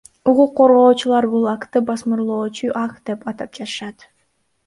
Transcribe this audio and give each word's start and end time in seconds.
Укук 0.31 0.53
коргоочулар 0.59 1.25
бул 1.33 1.43
актты 1.51 1.83
басмырлоочу 1.89 2.71
акт 2.81 3.03
деп 3.11 3.27
атап 3.33 3.59
жатышат. 3.61 4.09